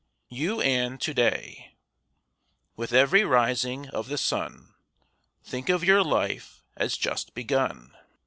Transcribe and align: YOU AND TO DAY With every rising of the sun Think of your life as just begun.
YOU 0.29 0.59
AND 0.61 0.99
TO 0.99 1.13
DAY 1.13 1.75
With 2.75 2.91
every 2.91 3.23
rising 3.23 3.87
of 3.89 4.09
the 4.09 4.17
sun 4.17 4.73
Think 5.43 5.69
of 5.69 5.83
your 5.83 6.03
life 6.03 6.63
as 6.75 6.97
just 6.97 7.35
begun. 7.35 7.95